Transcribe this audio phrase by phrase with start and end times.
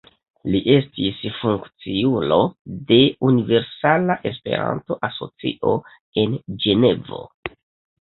[0.53, 2.39] Li estis funkciulo
[2.89, 5.79] de Universala Esperanto-Asocio
[6.27, 7.27] en Ĝenevo.